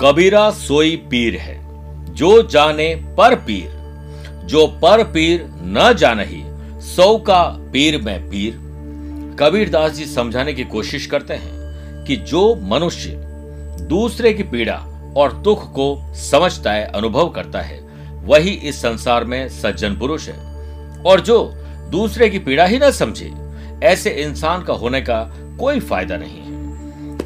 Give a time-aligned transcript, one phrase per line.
[0.00, 1.58] कबीरा सोई पीर है,
[2.14, 3.70] जो जाने पर पीर,
[4.44, 6.42] जो पर पीर न जानही,
[6.80, 8.52] सौ का पीर में पीर।
[9.40, 13.10] कबीरदास जी समझाने की कोशिश करते हैं कि जो मनुष्य
[13.82, 14.76] दूसरे की पीड़ा
[15.16, 17.80] और दुख को समझता है, अनुभव करता है,
[18.24, 20.38] वही इस संसार में सज्जन पुरुष है।
[21.02, 21.44] और जो
[21.90, 23.32] दूसरे की पीड़ा ही न समझे,
[23.82, 25.22] ऐसे इंसान का होने का
[25.60, 26.49] कोई फ़ायदा नहीं है।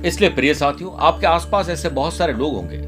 [0.05, 2.83] इसलिए प्रिय साथियों आपके आसपास ऐसे बहुत सारे लोग होंगे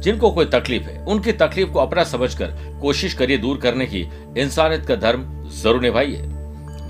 [0.00, 4.00] जिनको कोई तकलीफ़ है। उनकी तकलीफ़ को अपना समझकर कोशिश करिए दूर करने की।
[4.38, 6.22] इंसानियत का धर्म ज़रूर निभाइए।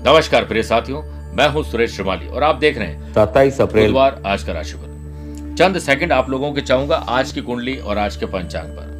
[0.07, 1.01] नमस्कार प्रिय साथियों
[1.35, 5.55] मैं हूँ सुरेश श्रीमाली और आप देख रहे हैं सत्ताईस अप्रैल। बुधवार आज का राशिफल।
[5.57, 8.91] चंद सेकंड आप लोगों के चाहूँगा आज की कुंडली और आज के पंचांग पर।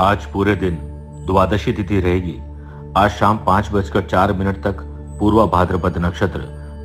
[0.00, 0.78] आज पूरे दिन
[1.26, 2.36] द्वादशी तिथि रहेगी।
[2.96, 4.82] आज शाम पाँच बजकर चार मिनट तक
[5.20, 6.40] पूर्वा भाद्रपद नक्षत्र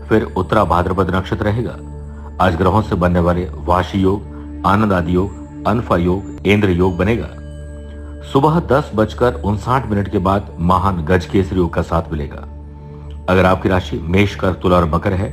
[0.09, 1.77] फिर उत्तरा भाद्रपद नक्षत्र रहेगा।
[2.41, 7.27] आज ग्रहों से बनने वाले वाशी योग आनंद आदि योग, अनफा योग, इंद्र योग बनेगा।
[8.23, 12.47] सुबह दस बजकर उनसाठ मिनट के बाद महान गज केसरी योग का साथ मिलेगा।
[13.29, 15.29] अगर आपकी राशि मेष कर तुला और मकर है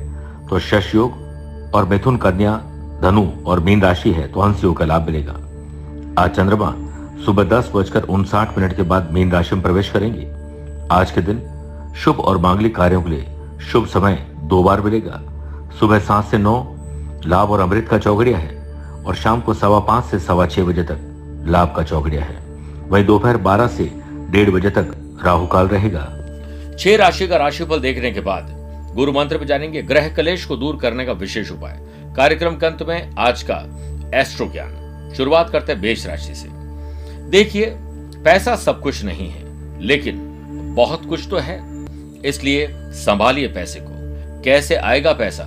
[0.48, 2.56] तो शश योग और मिथुन कन्या,
[3.02, 5.36] धनु और मीन राशि है तो हंस योग का लाभ मिलेगा।
[6.18, 6.74] आज चंद्रमा
[7.24, 10.30] सुबह दस बजकर उनसाठ मिनट के बाद मीन राशि में प्रवेश करेंगे।
[10.92, 11.40] आज के दिन
[11.94, 13.26] शुभ और मांगलिक कार्यों के लिए
[13.64, 15.20] शुभ समय दो बार मिलेगा।
[15.80, 16.56] सुबह सात से नौ,
[17.26, 20.82] लाभ और अमृत का चौगड़िया है और शाम को सवा पाँच से सवा छह बजे
[20.82, 22.36] तक लाभ का चौगड़िया है।
[22.88, 23.90] वहीं दोपहर बारह से
[24.30, 24.92] डेढ़ बजे तक
[25.24, 26.04] राहु काल रहेगा।
[26.78, 28.48] छह राशि का राशिफल देखने के बाद
[28.94, 31.80] गुरु मंत्र में जानेंगे ग्रह कलेश को दूर करने का विशेष उपाय।
[32.16, 33.56] कार्यक्रम के अंत में आज का
[34.14, 36.48] एस्ट्रो ज्ञान। शुरुआत करते हैं बेच राशि से।
[37.30, 37.66] देखिए,
[38.24, 39.42] पैसा सब कुछ नहीं है,
[39.80, 40.20] लेकिन
[40.76, 41.73] बहुत कुछ तो है।
[42.24, 45.44] इसलिए संभालिए पैसे को। कैसे आएगा पैसा?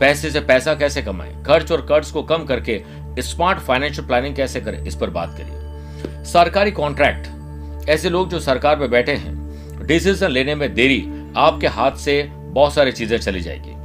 [0.00, 1.42] पैसे से पैसा कैसे कमाएँ?
[1.44, 2.82] खर्च और कर्ज को कम करके
[3.18, 4.82] स्मार्ट फाइनेंशियल प्लानिंग कैसे करें?
[4.84, 10.54] इस पर बात करिए। सरकारी कॉन्ट्रैक्ट ऐसे लोग जो सरकार में बैठे हैं डिसीज़न लेने
[10.54, 11.04] में देरी
[11.36, 13.76] आपके हाथ से बहुत सारी चीज़ें चली जाएगी।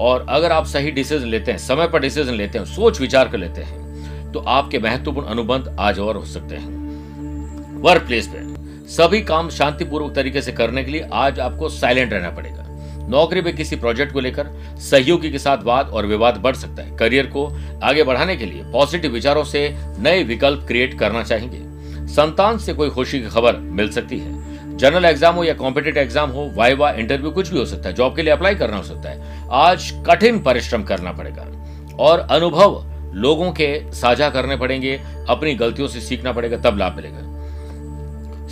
[0.00, 3.38] और अगर आप सही डिसीज़न लेते हैं, समय पर डिसीज़न लेते हैं, सोच विचार कर
[3.38, 8.51] लेते हैं तो आपके महत्वपूर्ण अनुबंध आज और हो सकते हैं। वर्क प्लेस पे।
[8.88, 12.60] सभी काम शांतिपूर्वक तरीके से करने के लिए आज आपको साइलेंट रहना पड़ेगा।
[13.08, 14.48] नौकरी में किसी प्रोजेक्ट को लेकर
[14.80, 17.46] सहयोगी के साथ वाद और विवाद बढ़ सकता है। करियर को
[17.82, 19.68] आगे बढ़ाने के लिए पॉजिटिव विचारों से
[19.98, 25.04] नए विकल्प क्रिएट करना चाहिए संतान से कोई खुशी की खबर मिल सकती है। जनरल
[25.04, 28.22] एग्ज़ाम हो या कॉम्पिटेटिव एग्ज़ाम हो, वाइवा इंटरव्यू कुछ भी हो सकता है। जॉब के
[28.22, 31.46] लिए अप्लाई करना हो सकता है। आज कठिन परिश्रम करना पड़ेगा।
[31.98, 37.30] और अनुभव लोगों के साझा करने पड़ेंगे। अपनी गलतियों से सीखना पड़ेगा, तब लाभ मिलेगा।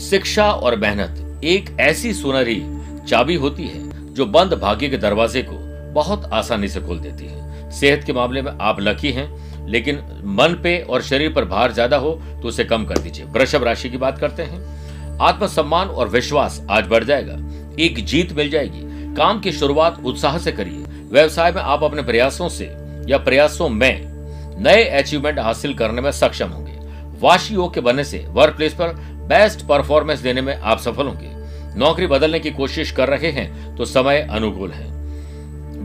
[0.01, 2.63] शिक्षा और मेहनत एक ऐसी सुनहरी
[3.09, 5.57] चाबी होती है जो बंद भाग्य के दरवाजे को
[5.93, 9.99] बहुत आसानी से खोल देती है। सेहत के मामले में आप लकी हैं, लेकिन
[10.39, 12.11] मन पे और शरीर पर भार ज़्यादा हो
[12.43, 16.87] तो उसे कम कर दीजिए। वृषभ राशि की बात करते हैं। आत्मसम्मान और विश्वास आज
[16.87, 17.37] बढ़ जाएगा।
[17.79, 22.49] एक जीत मिल जाएगी। काम की शुरुआत उत्साह से करिए। व्यवसाय में आप अपने प्रयासों
[22.49, 22.65] से
[23.09, 24.09] या प्रयासों में
[24.59, 26.79] नए अचीवमेंट हासिल करने में सक्षम होंगे।
[27.21, 28.95] वाशी योग के बनने से वर्क प्लेस पर
[29.31, 33.85] बेस्ट परफॉर्मेंस देने में आप सफल होंगे। नौकरी बदलने की कोशिश कर रहे हैं तो
[33.87, 34.89] समय अनुकूल है।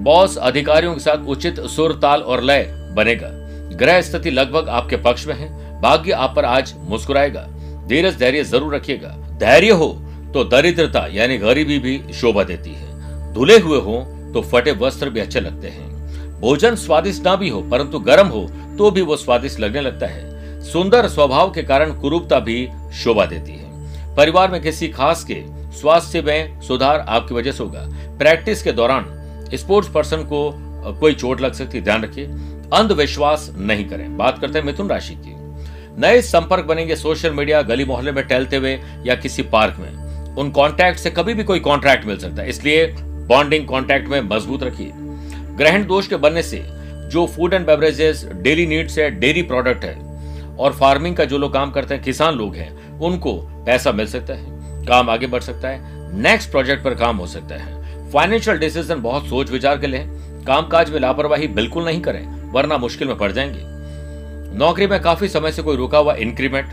[0.04, 2.64] बॉस अधिकारियों के साथ उचित सुर, ताल और लय
[2.96, 3.30] बनेगा।
[3.76, 5.50] ग्रह स्थिति लगभग आपके पक्ष में है।
[5.82, 7.48] भाग्य आप पर आज मुस्कुराएगा।
[7.88, 9.10] धीरज, धैर्य ज़रूर रखिएगा।
[9.40, 9.88] धैर्य हो
[10.34, 13.98] तो दरिद्रता यानी गरीबी भी शोभा देती है। धुले हुए हो
[14.34, 18.42] तो फटे वस्त्र भी अच्छे लगते हैं। भोजन स्वादिष्ट ना भी हो, परंतु गर्म हो
[18.78, 22.68] तो भी वो स्वादिष्ट लगने लगता है। सुंदर स्वभाव के कारण कुरूपता भी
[23.04, 27.82] शोभा देती है। परिवार में किसी खास के स्वास्थ्य में सुधार आपकी वजह से होगा।
[28.18, 29.06] प्रैक्टिस के दौरान
[29.54, 30.52] स्पोर्ट्स पर्सन को
[31.00, 32.26] कोई चोट लग सकती, ध्यान रखिए।
[32.74, 35.34] अंधविश्वास नहीं करें। बात करते हैं मिथुन राशि की।
[36.02, 40.50] नए संपर्क बनेंगे सोशल मीडिया, गली मोहल्ले में टहलते हुए या किसी पार्क में। उन
[40.50, 44.92] कॉन्टैक्ट से कभी भी कोई कॉन्ट्रैक्ट मिल सकता है। इसलिए बॉन्डिंग कॉन्टैक्ट में मज़बूत रखिए।
[45.58, 46.64] ग्रहण दोष के बनने से
[47.12, 50.06] जो food and beverages daily needs है डेयरी प्रोडक्ट है।
[50.58, 53.34] और फ़ार्मिंग का जो लोग काम करते हैं, किसान लोग हैं। उनको
[53.66, 57.56] पैसा मिल सकता है, काम आगे बढ़ सकता है नेक्स्ट प्रोजेक्ट पर काम हो सकता
[57.56, 60.06] है। फाइनेंशियल डिसीज़न बहुत सोच विचार के लिए
[60.48, 63.74] कामकाज में लापरवाही बिल्कुल नहीं करें, वरना मुश्किल में पड़ जाएँगे।
[64.58, 66.70] नौकरी में काफ़ी समय से कोई रुका हुआ इंक्रीमेंट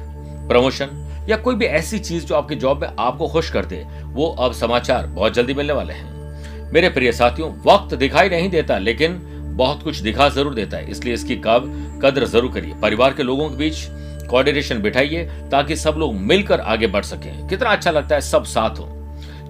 [0.48, 0.98] प्रमोशन
[1.28, 4.52] या कोई भी ऐसी चीज़ जो आपकी जॉब में आपको खुश कर दे, वो अब
[4.52, 9.20] समाचार बहुत जल्दी मिलने वाले हैं। मेरे प्रिय साथियों, वक्त दिखाई नहीं देता, लेकिन
[9.56, 13.48] बहुत कुछ दिखा ज़रूर देता है, इसलिए इसकी कब कद्र ज़रूर करिए। परिवार के लोगों
[13.50, 13.86] के बीच
[14.32, 18.78] कोऑर्डिनेशन बिठाइए ताकि सब लोग मिलकर आगे बढ़ सकें। कितना अच्छा लगता है, सब साथ
[18.78, 18.88] हो।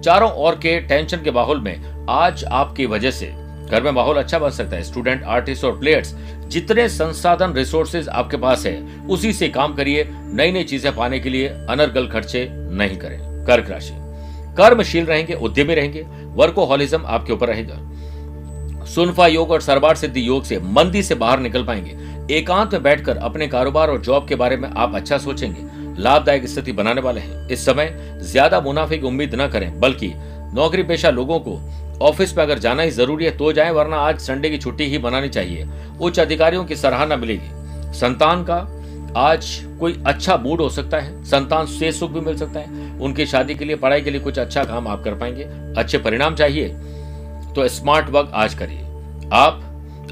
[0.01, 3.31] चारों ओर के टेंशन के माहौल में आज आपकी वजह से
[3.63, 6.13] घर में माहौल अच्छा बन सकता है। स्टूडेंट आर्टिस्ट और प्लेयर्स
[6.47, 11.29] जितने संसाधन रिसोर्सेज आपके पास है, उसी से काम करिए। नई नई चीज़ें पाने के
[11.29, 13.93] लिए अनर्गल खर्चे नहीं करें। कर्क राशि।
[14.57, 20.59] कर्मशील रहेंगे, उद्यमी रहेंगे वर्कोहॉलिज्म आपके ऊपर रहेगा। सुनफा योग और सरबार सिद्धि योग से
[20.59, 24.69] मंदी से बाहर निकल पाएँगे। एकांत में बैठकर अपने कारोबार और जॉब के बारे में
[24.69, 29.47] आप अच्छा सोचेंगे। लाभदायक स्थिति बनाने वाले हैं। इस समय ज़्यादा मुनाफे की उम्मीद न
[29.47, 30.11] करें, बल्कि
[30.53, 31.59] नौकरी पेशा लोगों को
[32.01, 34.97] ऑफ़िस में अगर जाना ही ज़रूरी है तो जाए, वरना आज संडे की छुट्टी ही
[34.97, 35.67] मनानी चाहिए।
[36.01, 38.55] उच्च अधिकारियों की सराहना मिलेगी। संतान का
[39.17, 39.47] आज
[39.79, 43.55] कोई अच्छा मूड हो सकता है। संतान से सुख भी मिल सकता है। उनकी शादी
[43.55, 45.43] के लिए, पढ़ाई के लिए कुछ अच्छा काम आप कर पाएँगे।
[45.77, 46.67] अच्छे परिणाम चाहिए।
[47.55, 48.81] तो स्मार्ट वर्क आज करिए।
[49.33, 49.61] आप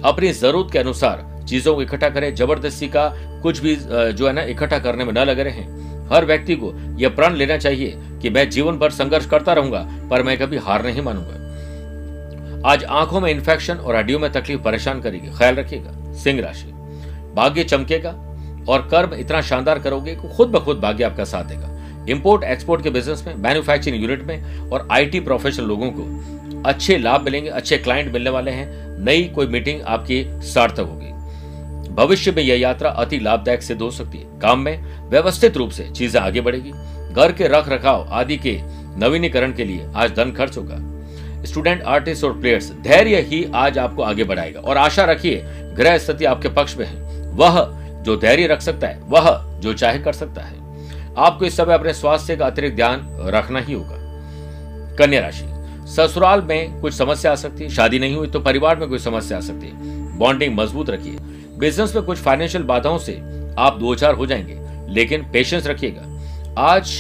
[0.06, 3.08] अपनी ज़रूरत के अनुसार चीज़ों को इकट्ठा करें, ज़बरदस्ती का
[3.44, 5.64] कुछ भी जो है ना, इकट्ठा करने में न लगे रहे।
[6.10, 10.24] हर व्यक्ति को यह प्रण लेना चाहिए कि मैं जीवन भर संघर्ष करता रहूँगा, पर
[10.24, 11.40] मैं कभी हार नहीं मानूँगा।
[12.66, 16.72] आज आँखों में इन्फेक्शन और हड्डियों में तकलीफ़ परेशान करेगी। ख्याल रखिएगा, सिंह राशि।
[17.36, 18.10] भाग्य चमकेगा
[18.70, 21.70] और कर्म इतना शानदार करोगे कि खुद ब खुद भाग्य आपका साथ देगा।
[22.10, 27.22] इंपोर्ट एक्सपोर्ट के बिज़नेस में मैन्युफैक्चरिंग यूनिट में और आईटी प्रोफेशनल लोगों को अच्छे लाभ
[27.22, 31.11] मिलेंगे, अच्छे क्लाइंट मिलने वाले हैं। नई कोई मीटिंग आपकी सार्थक होगी।
[31.92, 35.90] भविष्य में यह यात्रा अति लाभदायक सिद्ध हो सकती है। काम में व्यवस्थित रूप से
[35.90, 36.72] चीज़ें आगे बढ़ेगी।
[37.14, 38.60] घर के रख रखाव आदि के
[38.98, 40.78] नवीनीकरण के लिए आज धन खर्च होगा।
[41.44, 45.42] स्टूडेंट, आर्टिस्ट और प्लेयर्स, धैर्य ही आज आपको आगे बढ़ाएगा। और आशा रखिए,
[45.76, 47.60] ग्रह स्थिति आपके पक्ष में है। वह
[48.04, 50.60] जो धैर्य रख सकता है, वह जो चाहे कर सकता है।
[51.18, 53.98] आपको इस समय अपने स्वास्थ्य का अतिरिक्त ध्यान रखना ही होगा।
[54.96, 55.46] कन्या राशि,
[55.88, 59.38] ससुराल में कुछ समस्या आ सकती है। शादी नहीं हुई तो परिवार में कोई समस्या
[59.38, 61.18] आ सकती है। बॉन्डिंग मज़बूत रखिए।
[61.62, 63.14] बिज़नेस में कुछ फाइनेंशियल बाधाओं से
[63.60, 64.58] आप दो चार हो जाएँगे,
[64.90, 66.92] लेकिन पेशेंस रखिएगा। आज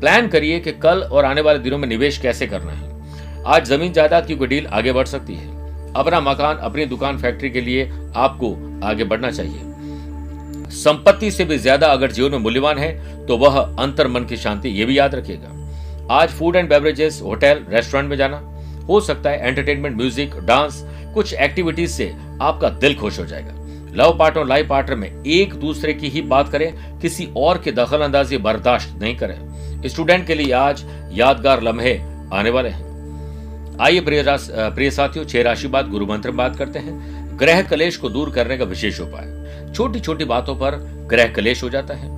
[0.00, 3.92] प्लान करिए कि कल और आने वाले दिनों में निवेश कैसे करना है। आज ज़मीन
[3.92, 7.90] जायदाद की कोई डील आगे बढ़ सकती है। अपना मकान, अपनी दुकान फैक्ट्री के लिए
[8.16, 8.52] आपको
[8.84, 14.08] आगे बढ़ना चाहिए। संपत्ति से भी ज़्यादा अगर जीवन में मूल्यवान है तो वह अंतर
[14.08, 18.40] मन की शांति, ये भी याद रखिएगा। आज food and beverages hotel restaurant में जाना,
[18.88, 20.82] हो सकता है एंटरटेनमेंट म्यूज़िक डांस
[21.14, 23.62] कुछ एक्टिविटीज़ से आपका दिल खुश हो जाएगा।
[23.94, 28.00] लव पार्टनर लाइफ पार्टनर में एक दूसरे की ही बात करें, किसी और के दखल
[28.00, 31.94] अंदाजी बर्दाश्त नहीं करें। स्टूडेंट के लिए आज यादगार लम्हे
[32.32, 36.78] आने वाले हैं। आइए प्रिय प्रिय साथियों, छह राशि बात, गुरु मंत्र में बात करते
[36.78, 40.76] हैं। ग्रह कलेश को दूर करने का विशेष उपाय। छोटी छोटी बातों पर
[41.10, 42.08] ग्रह कलेश हो जाता है।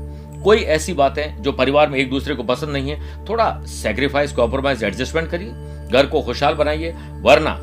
[0.43, 4.85] कोई ऐसी बातें जो परिवार में एक दूसरे को पसंद नहीं है, थोड़ा सेक्रीफाइस कॉम्प्रोमाइज
[4.85, 5.49] एडजस्टमेंट करिए।
[5.93, 7.59] घर को खुशहाल बनाइए, वरना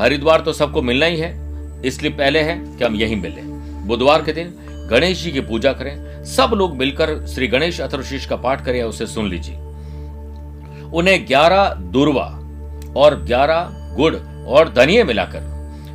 [0.00, 1.38] हरिद्वार तो सबको मिलना ही है,
[1.84, 3.48] इसलिए पहले है कि हम यही मिले।
[3.90, 4.52] बुधवार के दिन
[4.90, 9.06] गणेश जी की पूजा करें। सब लोग मिलकर श्री गणेश अथर्वशीष का पाठ करें उसे
[9.06, 9.56] सुन लीजिए।
[10.92, 12.26] उन्हें ग्यारह दुर्वा
[12.96, 14.14] और ग्यारह गुड़
[14.46, 15.48] और धनिये मिलाकर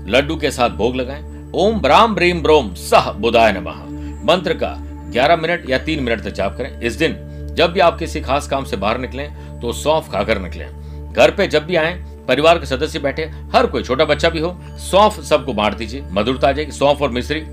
[0.07, 3.83] लड्डू के साथ भोग लगाएँ। ओम ब्राम ब्रीम ब्रोम सह बुधाय नमः।
[4.25, 4.75] मंत्र का
[5.11, 7.17] 11 मिनट या तीन मिनट तक जाप करें। इस दिन
[7.55, 11.47] जब भी आप किसी खास काम से बाहर निकलें तो सौंफ खाकर निकलें। घर पे
[11.47, 11.93] जब भी आए,
[12.27, 13.23] परिवार के सदस्य बैठे,
[13.53, 17.09] हर कोई छोटा बच्चा भी हो, सौंफ सबको बांट दीजिए। मधुरता आ जाएगी। सौंफ और
[17.09, 17.43] मिश्री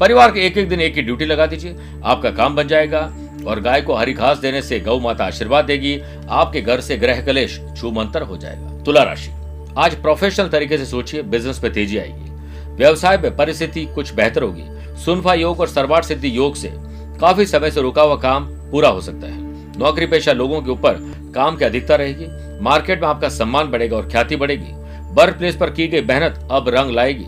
[0.00, 3.00] परिवार के एक एक दिन एक ही ड्यूटी लगा दीजिए, आपका काम बन जाएगा
[3.46, 7.24] और गाय को हरी घास देने से गौ माता आशीर्वाद देगी, आपके घर से ग्रह
[7.26, 9.30] कलेश छूमंतर हो जाएगा। तुला राशि,
[9.78, 12.30] आज प्रोफेशनल तरीके से सोचिए बिज़नेस में तेज़ी आएगी।
[12.74, 14.64] व्यवसाय में परिस्थिति कुछ बेहतर होगी।
[15.04, 16.72] सुनफा योग और सर्वाट सिद्धि योग से
[17.20, 20.98] काफ़ी समय से रुका हुआ काम पूरा हो सकता है। नौकरी पेशा लोगों के ऊपर
[21.34, 22.26] काम की अधिकता रहेगी,
[22.62, 24.72] मार्केट में आपका सम्मान बढ़ेगा और ख्याति बढ़ेगी।
[25.14, 27.26] वर्क प्लेस पर की गई मेहनत अब रंग लाएगी।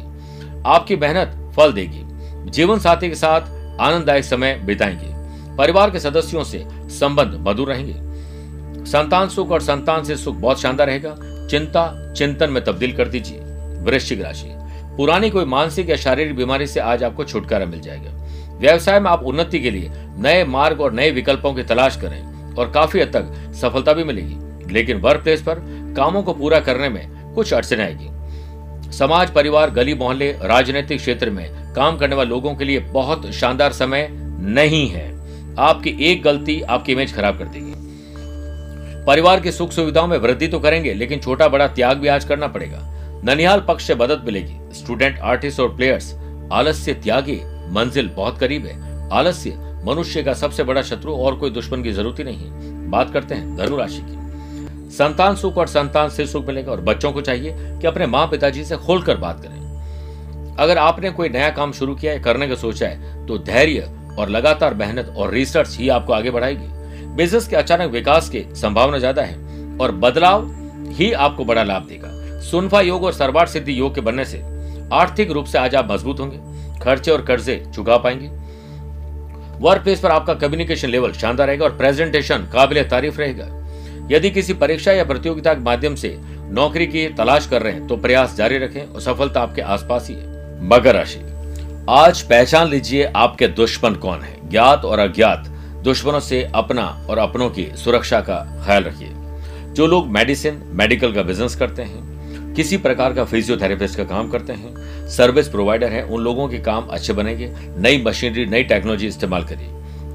[0.67, 2.05] आपकी मेहनत फल देगी।
[2.47, 3.41] जीवन साथी के साथ
[3.81, 5.19] आनंददायक समय बिताएँगे।
[5.57, 8.09] परिवार के सदस्यों से संबंध मधुर रहेंगे।
[8.85, 11.17] संतान सुख और संतान से सुख बहुत शानदार रहेगा।
[11.49, 13.39] चिंता चिंतन में तब्दील कर दीजिए।
[13.83, 14.47] वृश्चिक राशि।
[14.97, 18.11] पुरानी कोई मानसिक या शारीरिक बीमारी से आज आपको छुटकारा मिल जाएगा।
[18.59, 22.71] व्यवसाय में आप उन्नति के लिए नए मार्ग और नए विकल्पों की तलाश करें और
[22.71, 24.37] काफ़ी हद तक सफलता भी मिलेगी।
[24.73, 25.55] लेकिन वर्क प्लेस पर
[25.97, 28.09] कामों को पूरा करने में कुछ अड़चने आएगी।
[28.93, 33.73] समाज, परिवार, गली मोहल्ले, राजनीतिक क्षेत्र में काम करने वाले लोगों के लिए बहुत शानदार
[33.73, 35.07] समय नहीं है।
[35.59, 37.73] आपकी एक गलती आपकी इमेज खराब कर देगी।
[39.07, 42.47] परिवार की सुख सुविधाओं में वृद्धि तो करेंगे, लेकिन छोटा बड़ा त्याग भी आज करना
[42.49, 42.79] पड़ेगा।
[43.25, 46.13] ननिहाल पक्ष से मदद मिलेगी। स्टूडेंट आर्टिस्ट और प्लेयर्स
[46.53, 47.41] आलस्य त्यागी
[47.73, 52.19] मंजिल बहुत करीब है। आलस्य मनुष्य का सबसे बड़ा शत्रु और कोई दुश्मन की ज़रूरत
[52.19, 54.17] ही नहीं बात करते हैं धनु राशि की।
[54.91, 58.65] संतान सुख और संतान से सुख मिलेगा और बच्चों को चाहिए कि अपने माँ पिताजी
[58.65, 59.57] से खोलकर बात करें।
[60.59, 63.89] अगर आपने कोई नया काम शुरू किया है, करने का सोचा है तो धैर्य
[64.19, 66.77] और लगातार मेहनत और रिसर्च ही आपको आगे बढ़ाएगी।
[67.17, 70.47] बिज़नेस के अचानक विकास की संभावना ज़्यादा है और बदलाव
[70.91, 74.43] ही आपको बड़ा लाभ देगा। सुनफा योग और सरवार सिद्धि योग के बनने से
[74.93, 76.39] आर्थिक रूप से आज आप मज़बूत होंगे,
[76.81, 78.29] खर्चे और कर्जे चुका पाएँगे।
[79.61, 83.47] वर्क प्लेस पर आपका कम्युनिकेशन लेवल शानदार रहेगा और प्रेजेंटेशन काबिल तारीफ़ रहेगा।
[84.11, 86.17] यदि किसी परीक्षा या प्रतियोगिता के माध्यम से
[86.51, 90.15] नौकरी की तलाश कर रहे हैं तो प्रयास जारी रखें और सफलता आपके आसपास ही
[90.15, 91.21] है। मकर राशि
[91.91, 95.49] आज पहचान लीजिए आपके दुश्मन कौन है। ज्ञात और अज्ञात,
[95.85, 99.09] दुश्मनों से अपना और अपनों की सुरक्षा का ख्याल रखिए।
[99.73, 104.53] जो लोग मेडिसिन, मेडिकल का बिज़नेस करते हैं, किसी प्रकार का फिजियोथेरेपिस्ट का काम करते
[104.53, 104.75] हैं,
[105.09, 109.69] सर्विस प्रोवाइडर है, उन लोगों के काम अच्छे बनेंगे। नई मशीनरी, नई टेक्नोलॉजी इस्तेमाल करिए।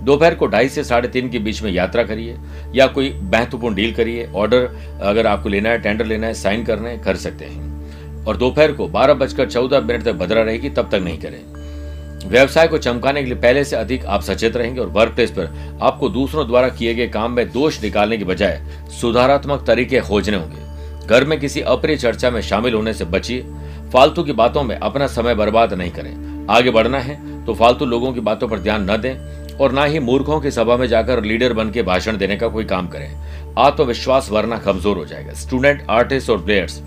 [0.04, 2.38] दोपहर को ढाई से साढ़े तीन के बीच में यात्रा करिए,
[2.76, 4.70] या कोई महत्वपूर्ण डील करिए। ऑर्डर
[5.02, 7.73] अगर आपको लेना है, टेंडर लेना है, साइन करना है, कर सकते हैं।
[8.28, 11.42] और दोपहर को बारह बजकर चौदह मिनट तक भद्रा रहेगी, तब तक नहीं करें।
[12.24, 15.80] व्यवसाय को चमकाने के लिए पहले से अधिक आप सचेत रहेंगे और वर्क प्लेस पर
[15.82, 18.62] आपको दूसरों द्वारा किए गए काम में दोष निकालने की बजाय
[18.92, 23.42] सुधारात्मक तरीके खोजने होंगे। घर में किसी अप्रिय चर्चा में शामिल होने से बचिए।
[23.94, 27.16] फालतू की बातों में अपना समय बर्बाद नहीं करें। आगे बढ़ना है
[27.46, 30.78] तो फालतू लोगों की बातों पर ध्यान न दें और ना ही मूर्खों की सभा
[30.78, 33.10] में जाकर लीडर बन के भाषण देने का कोई काम करें।
[33.60, 36.82] आत्मविश्वास वरना कमज़ोर हो जाएगा। स्टूडेंट आर्टिस्ट और प्लेयर्स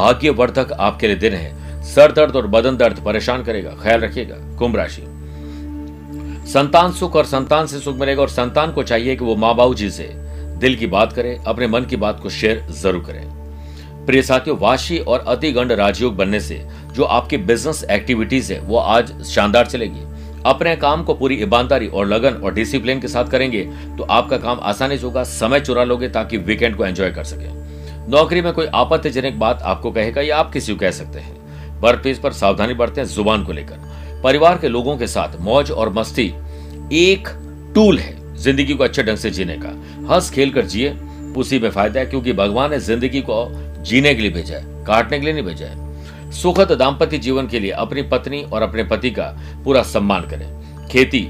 [0.00, 4.76] भाग्यवर्धक आपके लिए दिन है। सर दर्द और बदन दर्द परेशान करेगा, ख्याल रखिएगा। कुंभ
[4.76, 5.02] राशि।
[6.48, 9.74] संतान सुख और संतान से सुख मिलेगा और संतान को चाहिए कि वो माँ बाबू
[9.74, 10.08] जी से
[10.58, 14.98] दिल की बात करें, अपने मन की बात को शेयर ज़रूर करें। प्रिय साथियों, वाशी
[14.98, 16.60] और अतिगंड राजयोग बनने से
[16.94, 20.08] जो आपकी बिज़नेस एक्टिविटीज़ है, वो आज शानदार चलेगी।
[20.46, 23.62] अपने काम को पूरी ईमानदारी और लगन और डिसिप्लिन के साथ करेंगे
[23.98, 27.59] तो आपका काम आसानी से होगा, समय चुरा लोगे ताकि वीकेंड को एंजॉय कर सके।
[28.10, 32.00] नौकरी में कोई आपत्तिजनक बात आपको कहेगा या आप किसी को कह सकते हैं। वर्क
[32.02, 36.26] प्लेस पर सावधानी बरतें ज़ुबान को लेकर। परिवार के लोगों के साथ मौज और मस्ती
[36.94, 37.28] एक
[37.74, 39.68] टूल है ज़िंदगी को अच्छे ढंग से जीने का।
[40.08, 40.90] हंस खेल कर जिए,
[41.36, 43.46] उसी में फ़ायदा है क्योंकि भगवान ने ज़िंदगी को
[43.82, 47.60] जीने के लिए भेजा है, काटने के लिए नहीं भेजा है। सुखद दाम्पत्य जीवन के
[47.60, 51.28] लिए अपनी पत्नी और अपने पति का पूरा सम्मान करें। खेती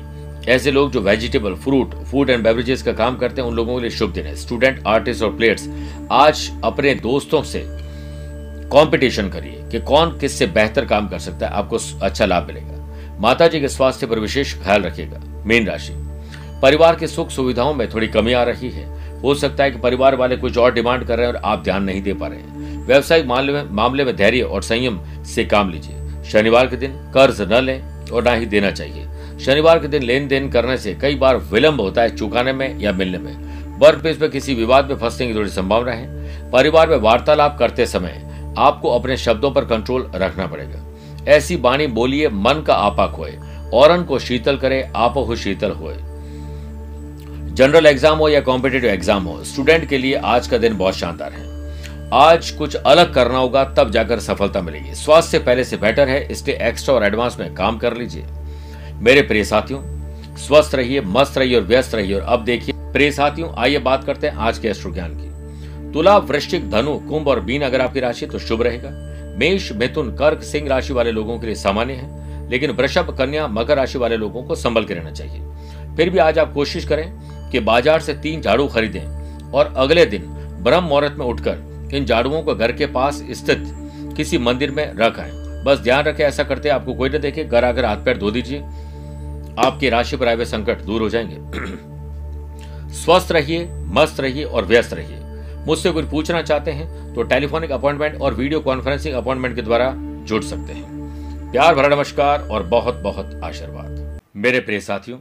[0.48, 3.80] ऐसे लोग जो vegetable fruit food and beverages का काम करते हैं, उन लोगों के
[3.80, 5.68] लिए शुभ दिन है। स्टूडेंट आर्टिस्ट और प्लेयर्स
[6.12, 7.64] आज अपने दोस्तों से
[8.72, 13.48] कंपटीशन करिए कि कौन किससे बेहतर काम कर सकता है, आपको अच्छा लाभ मिलेगा। माता
[13.48, 15.92] जी के स्वास्थ्य पर विशेष ख्याल रखिएगा। मीन राशि।
[16.62, 18.88] परिवार की सुख सुविधाओं में थोड़ी कमी आ रही है।
[19.20, 21.82] हो सकता है कि परिवार वाले कुछ और डिमांड कर रहे हैं और आप ध्यान
[21.82, 26.66] नहीं दे पा रहे हैं। व्यवसायिक मामले में धैर्य और संयम से काम लीजिए। शनिवार
[26.66, 29.06] के दिन कर्ज न लें और ना ही देना चाहिए।
[29.40, 32.92] शनिवार के दिन लेन देन करने से कई बार विलंब होता है चुकाने में या
[32.92, 36.96] मिलने में। वर्क प्लेस पर किसी विवाद में फंसने की थोड़ी संभावना है। परिवार में
[36.96, 40.84] वार्तालाप करते समय आपको अपने शब्दों पर कंट्रोल रखना पड़ेगा।
[41.28, 43.38] ऐसी बाणी बोलिए, मन का आपा खोए
[43.74, 45.94] और को शीतल करे, आप हो शीतल होए।
[47.54, 51.32] जनरल एग्ज़ाम हो या कॉम्पिटेटिव एग्ज़ाम हो, स्टूडेंट के लिए आज का दिन बहुत शानदार
[51.32, 51.48] है।
[52.12, 56.58] आज कुछ अलग करना होगा, तब जाकर सफलता मिलेगी। स्वास्थ्य पहले से बेटर है, इसलिए
[56.62, 58.26] एक्स्ट्रा और एडवांस में काम कर लीजिए।
[59.00, 59.80] मेरे प्रिय साथियों,
[60.36, 64.26] स्वस्थ रहिए, मस्त रहिए और व्यस्त रहिए और अब देखिए, प्रिय साथियों, आइए बात करते
[64.26, 68.26] हैं आज के अश्रु ज्ञान की। तुला, वृश्चिक, धनु, कुंभ और बीन अगर आपकी राशि
[68.26, 68.90] तो शुभ रहेगा।
[69.38, 73.76] मेष, मिथुन, कर्क, सिंह राशि वाले लोगों के लिए सामान्य है, लेकिन वृषभ, कन्या, मकर
[73.76, 77.10] राशि वाले लोगों को संभल के रहना चाहिए। फिर भी आज आप कोशिश करें
[77.50, 80.22] कि बाज़ार से तीन झाड़ू खरीदें और अगले दिन
[80.62, 83.64] ब्रह्म मुहूर्त में उठकर इन झाड़ुओं को घर के पास स्थित
[84.16, 85.30] किसी मंदिर में रख आए।
[85.64, 88.62] बस ध्यान रखें, ऐसा करते आपको कोई न देखे, घर आकर हाथ पैर धो दीजिए।
[89.60, 91.38] आपकी राशि पर आए हुए संकट दूर हो जाएँगे।
[92.94, 95.18] स्वस्थ रहिए, मस्त रहिए और व्यस्त रहिए।
[95.66, 99.92] मुझसे कुछ पूछना चाहते हैं तो टेलीफोनिक अपॉइंटमेंट और वीडियो कॉन्फ्रेंसिंग अपॉइंटमेंट के द्वारा
[100.26, 105.18] जुड़ सकते हैं। प्यार भरा नमस्कार और बहुत बहुत आशीर्वाद। मेरे प्रिय साथियों,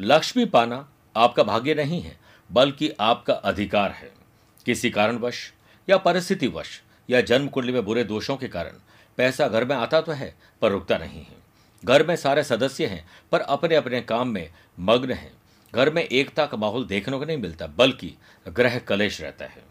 [0.00, 2.16] लक्ष्मी पाना आपका भाग्य नहीं है,
[2.50, 4.10] बल्कि आपका अधिकार है।
[4.66, 5.36] किसी कारणवश
[5.88, 8.72] या परिस्थितिवश या जन्म कुंडली में बुरे दोषों के कारण,
[9.18, 11.41] पैसा घर में आता तो है, पर रुकता नहीं है।
[11.82, 15.32] घर में सारे सदस्य हैं, पर अपने अपने काम में मग्न हैं।
[15.72, 18.14] घर में एकता का माहौल देखने को नहीं मिलता, बल्कि
[18.46, 19.62] ग्रह कलेश रहता है।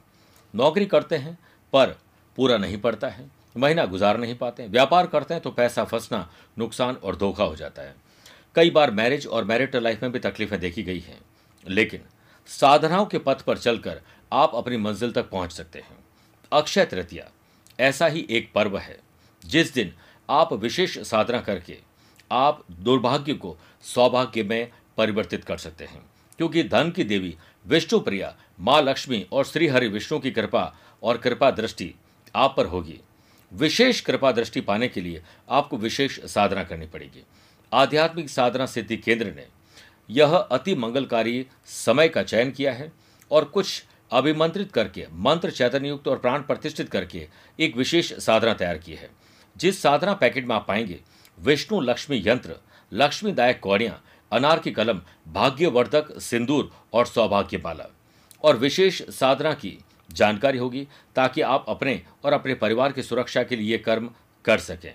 [0.54, 1.38] नौकरी करते हैं,
[1.74, 1.96] पर
[2.38, 6.96] पूरा नहीं पड़ता है, महीना गुजार नहीं पाते व्यापार करते हैं तो पैसा फंसना, नुकसान
[6.96, 7.96] और धोखा हो जाता है।
[8.56, 11.20] कई बार मैरिज और मैरिटल लाइफ में भी तकलीफें देखी गई हैं,
[11.66, 12.02] लेकिन
[12.50, 14.02] साधनाओं के पथ पर चलकर
[14.32, 15.98] आप अपनी मंजिल तक पहुँच सकते हैं।
[16.52, 17.30] अक्षय तृतीया,
[17.80, 19.00] ऐसा ही एक पर्व है,
[19.44, 19.94] जिस दिन
[20.30, 21.78] आप विशेष साधना करके
[22.32, 26.06] आप दुर्भाग्य को सौभाग्य में परिवर्तित कर सकते हैं।
[26.38, 31.18] क्योंकि धन की देवी विष्णु प्रिया माँ लक्ष्मी और श्री हरि विष्णु की कृपा और
[31.18, 31.96] कृपा दृष्टि
[32.36, 33.00] आप पर होगी।
[33.54, 37.24] विशेष कृपा दृष्टि पाने के लिए आपको विशेष साधना करनी पड़ेगी।
[37.74, 39.48] आध्यात्मिक साधना सिद्धि केंद्र ने
[40.10, 42.92] यह अति मंगलकारी समय का चयन किया है
[43.32, 47.28] और कुछ अभिमंत्रित करके, मंत्र चैतन्य युक्त और प्राण प्रतिष्ठित करके
[47.60, 49.10] एक विशेष साधना तैयार की है।
[49.58, 51.00] जिस साधना पैकेट में आप पाएँगे
[51.44, 52.56] विष्णु लक्ष्मी यंत्र
[52.94, 54.02] लक्ष्मीदायक कौड़ियाँ
[54.32, 57.88] अनार की कलम, भाग्यवर्धक सिंदूर और सौभाग्य माला
[58.44, 59.78] और विशेष साधना की
[60.10, 64.10] जानकारी होगी ताकि आप अपने और अपने परिवार की सुरक्षा के लिए कर्म
[64.46, 64.94] कर सकें।